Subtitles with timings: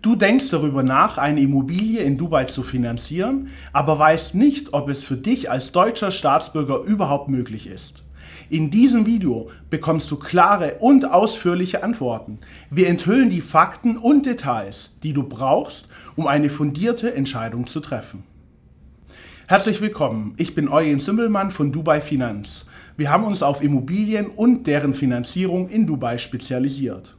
[0.00, 5.02] Du denkst darüber nach, eine Immobilie in Dubai zu finanzieren, aber weißt nicht, ob es
[5.02, 8.04] für dich als deutscher Staatsbürger überhaupt möglich ist.
[8.48, 12.38] In diesem Video bekommst du klare und ausführliche Antworten.
[12.70, 18.22] Wir enthüllen die Fakten und Details, die du brauchst, um eine fundierte Entscheidung zu treffen.
[19.48, 22.66] Herzlich willkommen, ich bin Eugen Simbelmann von Dubai Finanz.
[22.96, 27.17] Wir haben uns auf Immobilien und deren Finanzierung in Dubai spezialisiert.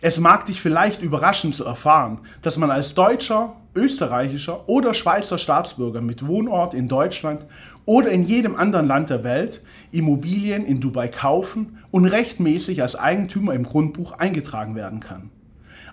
[0.00, 6.02] Es mag dich vielleicht überraschen zu erfahren, dass man als deutscher, österreichischer oder Schweizer Staatsbürger
[6.02, 7.46] mit Wohnort in Deutschland
[7.86, 13.54] oder in jedem anderen Land der Welt Immobilien in Dubai kaufen und rechtmäßig als Eigentümer
[13.54, 15.30] im Grundbuch eingetragen werden kann.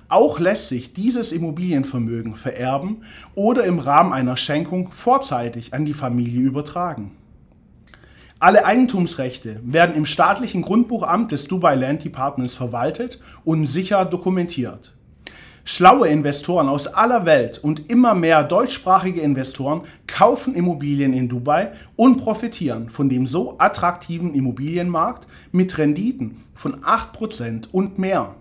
[0.10, 3.04] Auch lässt sich dieses Immobilienvermögen vererben
[3.36, 7.12] oder im Rahmen einer Schenkung vorzeitig an die Familie übertragen.
[8.44, 14.92] Alle Eigentumsrechte werden im staatlichen Grundbuchamt des Dubai Land Departments verwaltet und sicher dokumentiert.
[15.64, 22.18] Schlaue Investoren aus aller Welt und immer mehr deutschsprachige Investoren kaufen Immobilien in Dubai und
[22.18, 28.36] profitieren von dem so attraktiven Immobilienmarkt mit Renditen von 8% und mehr.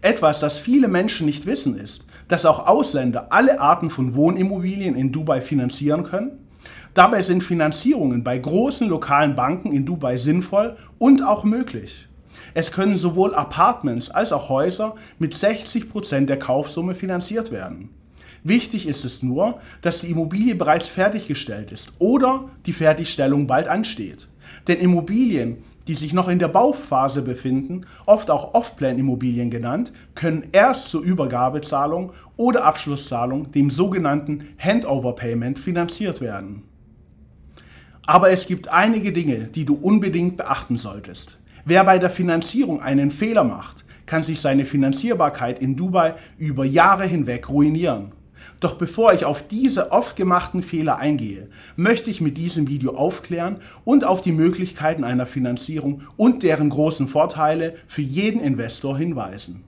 [0.00, 5.12] Etwas, das viele Menschen nicht wissen, ist, dass auch Ausländer alle Arten von Wohnimmobilien in
[5.12, 6.41] Dubai finanzieren können
[6.94, 12.06] Dabei sind Finanzierungen bei großen lokalen Banken in Dubai sinnvoll und auch möglich.
[12.52, 17.88] Es können sowohl Apartments als auch Häuser mit 60 Prozent der Kaufsumme finanziert werden.
[18.44, 24.28] Wichtig ist es nur, dass die Immobilie bereits fertiggestellt ist oder die Fertigstellung bald ansteht.
[24.68, 30.88] Denn Immobilien, die sich noch in der Bauphase befinden, oft auch Off-Plan-Immobilien genannt, können erst
[30.88, 36.64] zur Übergabezahlung oder Abschlusszahlung, dem sogenannten Handover-Payment, finanziert werden.
[38.06, 41.38] Aber es gibt einige Dinge, die du unbedingt beachten solltest.
[41.64, 47.04] Wer bei der Finanzierung einen Fehler macht, kann sich seine Finanzierbarkeit in Dubai über Jahre
[47.04, 48.12] hinweg ruinieren.
[48.58, 53.58] Doch bevor ich auf diese oft gemachten Fehler eingehe, möchte ich mit diesem Video aufklären
[53.84, 59.62] und auf die Möglichkeiten einer Finanzierung und deren großen Vorteile für jeden Investor hinweisen.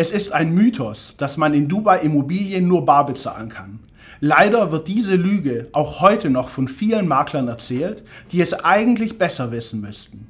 [0.00, 3.80] Es ist ein Mythos, dass man in Dubai Immobilien nur bar bezahlen kann.
[4.20, 9.50] Leider wird diese Lüge auch heute noch von vielen Maklern erzählt, die es eigentlich besser
[9.50, 10.28] wissen müssten.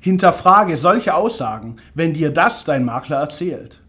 [0.00, 3.80] Hinterfrage solche Aussagen, wenn dir das dein Makler erzählt.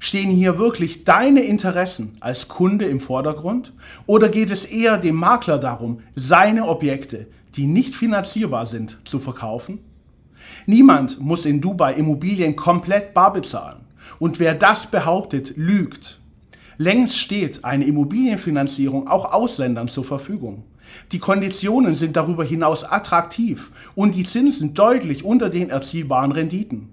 [0.00, 3.72] Stehen hier wirklich deine Interessen als Kunde im Vordergrund
[4.06, 9.78] oder geht es eher dem Makler darum, seine Objekte, die nicht finanzierbar sind, zu verkaufen?
[10.66, 13.85] Niemand muss in Dubai Immobilien komplett bar bezahlen.
[14.18, 16.18] Und wer das behauptet, lügt.
[16.78, 20.64] Längst steht eine Immobilienfinanzierung auch Ausländern zur Verfügung.
[21.12, 26.90] Die Konditionen sind darüber hinaus attraktiv und die Zinsen deutlich unter den erzielbaren Renditen.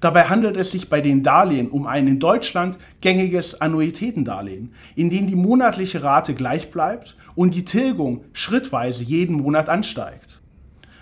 [0.00, 5.26] Dabei handelt es sich bei den Darlehen um ein in Deutschland gängiges Annuitätendarlehen, in dem
[5.26, 10.40] die monatliche Rate gleich bleibt und die Tilgung schrittweise jeden Monat ansteigt.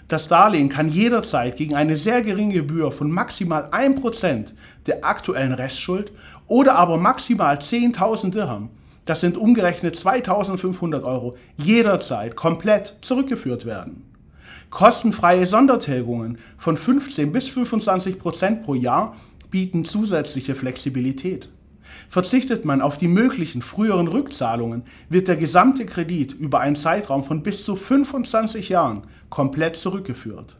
[0.08, 4.52] Das Darlehen kann jederzeit gegen eine sehr geringe Gebühr von maximal 1%
[4.86, 6.12] der aktuellen Restschuld
[6.46, 8.70] oder aber maximal 10.000 Dirham,
[9.04, 14.04] das sind umgerechnet 2.500 Euro, jederzeit komplett zurückgeführt werden.
[14.70, 19.14] Kostenfreie Sondertilgungen von 15 bis 25% pro Jahr
[19.50, 21.48] bieten zusätzliche Flexibilität.
[22.08, 27.42] Verzichtet man auf die möglichen früheren Rückzahlungen, wird der gesamte Kredit über einen Zeitraum von
[27.42, 30.56] bis zu 25 Jahren komplett zurückgeführt.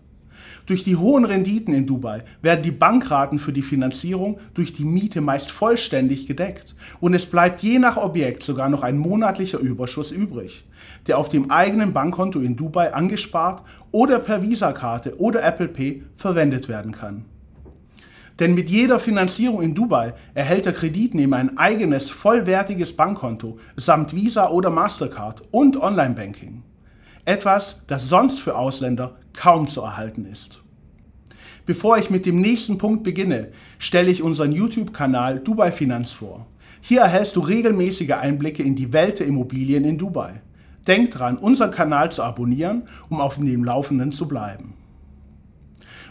[0.67, 5.21] Durch die hohen Renditen in Dubai werden die Bankraten für die Finanzierung durch die Miete
[5.21, 10.65] meist vollständig gedeckt und es bleibt je nach Objekt sogar noch ein monatlicher Überschuss übrig,
[11.07, 16.69] der auf dem eigenen Bankkonto in Dubai angespart oder per Visakarte oder Apple Pay verwendet
[16.69, 17.25] werden kann.
[18.39, 24.51] Denn mit jeder Finanzierung in Dubai erhält der Kreditnehmer ein eigenes vollwertiges Bankkonto samt Visa
[24.51, 26.63] oder Mastercard und Online-Banking.
[27.25, 30.63] Etwas, das sonst für Ausländer kaum zu erhalten ist.
[31.65, 36.47] Bevor ich mit dem nächsten Punkt beginne, stelle ich unseren YouTube-Kanal Dubai Finanz vor.
[36.81, 40.43] Hier erhältst du regelmäßige Einblicke in die Welt der Immobilien in Dubai.
[40.89, 44.75] Denk dran, unseren Kanal zu abonnieren, um auf dem Laufenden zu bleiben.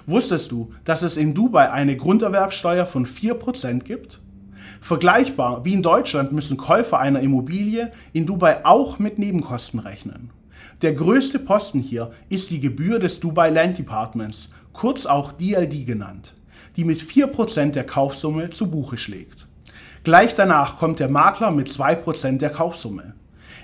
[0.07, 4.19] Wusstest du, dass es in Dubai eine Grunderwerbsteuer von 4% gibt?
[4.79, 10.31] Vergleichbar wie in Deutschland müssen Käufer einer Immobilie in Dubai auch mit Nebenkosten rechnen.
[10.81, 16.33] Der größte Posten hier ist die Gebühr des Dubai Land Departments, kurz auch DLD genannt,
[16.77, 19.47] die mit 4% der Kaufsumme zu Buche schlägt.
[20.03, 23.13] Gleich danach kommt der Makler mit 2% der Kaufsumme.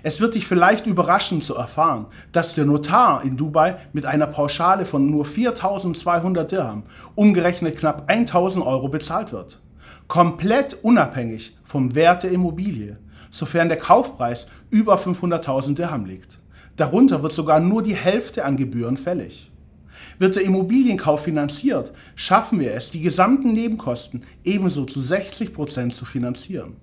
[0.04, 4.86] Es wird dich vielleicht überraschen zu erfahren, dass der Notar in Dubai mit einer Pauschale
[4.86, 6.84] von nur 4.200 Dirham,
[7.16, 9.60] umgerechnet knapp 1.000 Euro bezahlt wird.
[10.08, 12.98] komplett unabhängig vom Wert der Immobilie,
[13.30, 16.40] sofern der Kaufpreis über 500.000 Dirham liegt.
[16.78, 19.52] Darunter wird sogar nur die Hälfte an Gebühren fällig.
[20.20, 26.06] Wird der Immobilienkauf finanziert, schaffen wir es, die gesamten Nebenkosten ebenso zu 60 Prozent zu
[26.06, 26.76] finanzieren.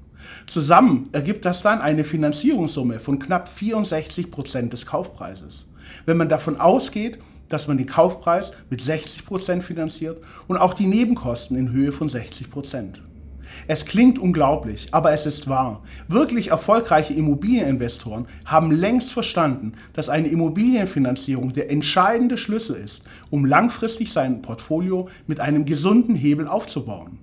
[0.46, 5.66] Zusammen ergibt das dann eine Finanzierungssumme von knapp 64 Prozent des Kaufpreises.
[6.06, 7.18] Wenn man davon ausgeht,
[7.48, 12.08] dass man den Kaufpreis mit 60 Prozent finanziert und auch die Nebenkosten in Höhe von
[12.08, 12.50] 60%.
[12.50, 13.00] Prozent.
[13.66, 15.82] Es klingt unglaublich, aber es ist wahr.
[16.08, 24.12] Wirklich erfolgreiche Immobilieninvestoren haben längst verstanden, dass eine Immobilienfinanzierung der entscheidende Schlüssel ist, um langfristig
[24.12, 27.18] sein Portfolio mit einem gesunden Hebel aufzubauen.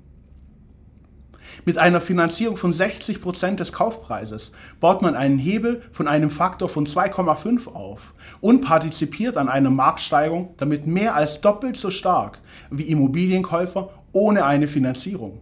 [1.65, 6.69] Mit einer Finanzierung von 60 Prozent des Kaufpreises baut man einen Hebel von einem Faktor
[6.69, 12.39] von 2,5 auf und partizipiert an einer Marktsteigerung damit mehr als doppelt so stark
[12.69, 15.41] wie Immobilienkäufer ohne eine Finanzierung.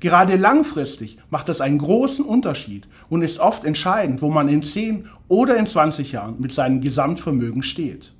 [0.00, 5.08] Gerade langfristig macht das einen großen Unterschied und ist oft entscheidend, wo man in 10
[5.28, 8.12] oder in 20 Jahren mit seinem Gesamtvermögen steht.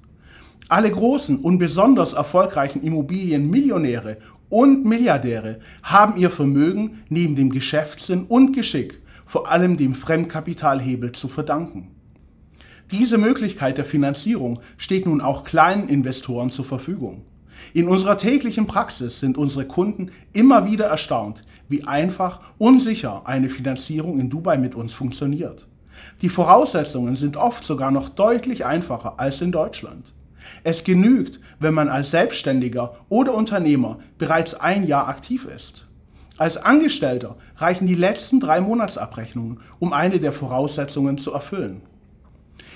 [0.68, 4.18] Alle großen und besonders erfolgreichen Immobilienmillionäre
[4.48, 11.28] und Milliardäre haben ihr Vermögen neben dem Geschäftssinn und Geschick vor allem dem Fremdkapitalhebel zu
[11.28, 11.90] verdanken.
[12.90, 17.22] Diese Möglichkeit der Finanzierung steht nun auch kleinen Investoren zur Verfügung.
[17.72, 23.48] In unserer täglichen Praxis sind unsere Kunden immer wieder erstaunt, wie einfach und sicher eine
[23.48, 25.66] Finanzierung in Dubai mit uns funktioniert.
[26.20, 30.12] Die Voraussetzungen sind oft sogar noch deutlich einfacher als in Deutschland.
[30.64, 35.86] Es genügt, wenn man als Selbstständiger oder Unternehmer bereits ein Jahr aktiv ist.
[36.38, 41.82] Als Angestellter reichen die letzten drei Monatsabrechnungen, um eine der Voraussetzungen zu erfüllen.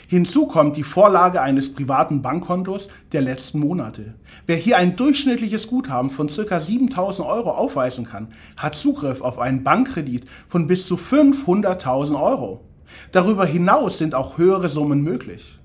[0.08, 4.14] Hinzu kommt die Vorlage eines privaten Bankkontos der letzten Monate.
[4.46, 6.60] Wer hier ein durchschnittliches Guthaben von ca.
[6.60, 12.60] 7000 Euro aufweisen kann, hat Zugriff auf einen Bankkredit von bis zu 500.000 Euro.
[13.10, 15.58] Darüber hinaus sind auch höhere Summen möglich.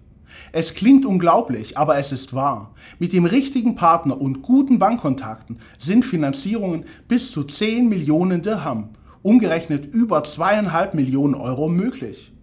[0.53, 2.73] Es klingt unglaublich, aber es ist wahr.
[2.99, 8.89] Mit dem richtigen Partner und guten Bankkontakten sind Finanzierungen bis zu 10 Millionen Dirham,
[9.21, 12.33] umgerechnet über zweieinhalb Millionen Euro möglich.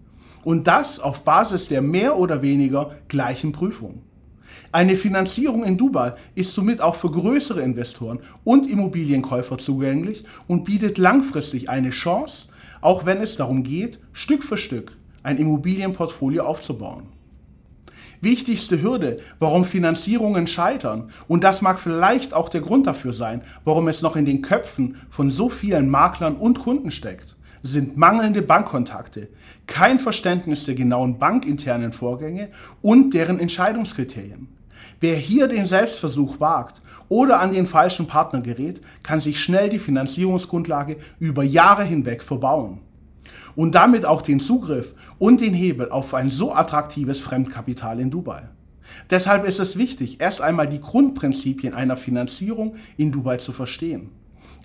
[0.42, 4.02] Und das auf Basis der mehr oder weniger gleichen Prüfung.
[4.72, 10.96] Eine Finanzierung in Dubai ist somit auch für größere Investoren und Immobilienkäufer zugänglich und bietet
[10.96, 12.48] langfristig eine Chance,
[12.80, 17.17] auch wenn es darum geht, Stück für Stück ein Immobilienportfolio aufzubauen.
[18.20, 23.88] Wichtigste Hürde, warum Finanzierungen scheitern, und das mag vielleicht auch der Grund dafür sein, warum
[23.88, 29.28] es noch in den Köpfen von so vielen Maklern und Kunden steckt sind mangelnde Bankkontakte,
[29.66, 32.48] kein Verständnis der genauen bankinternen Vorgänge
[32.82, 34.48] und deren Entscheidungskriterien.
[35.00, 39.78] Wer hier den Selbstversuch wagt oder an den falschen Partner gerät, kann sich schnell die
[39.78, 42.80] Finanzierungsgrundlage über Jahre hinweg verbauen.
[43.58, 48.48] Und damit auch den Zugriff und den Hebel auf ein so attraktives Fremdkapital in Dubai.
[49.10, 54.10] Deshalb ist es wichtig, erst einmal die Grundprinzipien einer Finanzierung in Dubai zu verstehen.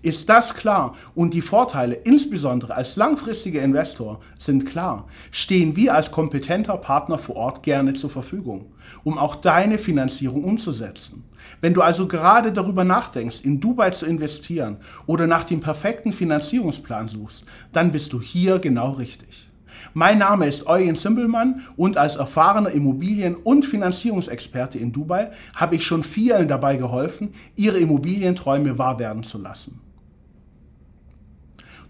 [0.02, 6.12] Ist das klar und die Vorteile, insbesondere als langfristiger Investor, sind klar, stehen wir als
[6.12, 8.74] kompetenter Partner vor Ort gerne zur Verfügung,
[9.06, 11.24] um auch deine Finanzierung umzusetzen.
[11.62, 17.08] Wenn du also gerade darüber nachdenkst, in Dubai zu investieren oder nach dem perfekten Finanzierungsplan
[17.08, 19.48] suchst, dann bist du hier genau richtig.
[19.94, 25.86] Mein Name ist Eugen Zimbelmann und als erfahrener Immobilien- und Finanzierungsexperte in Dubai habe ich
[25.86, 29.80] schon vielen dabei geholfen, ihre Immobilienträume wahr werden zu lassen.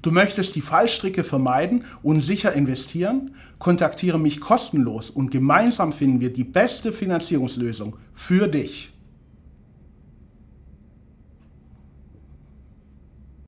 [0.03, 3.35] Du möchtest die Fallstricke vermeiden und sicher investieren?
[3.57, 8.92] Kontaktiere mich kostenlos und gemeinsam finden wir die beste Finanzierungslösung für dich.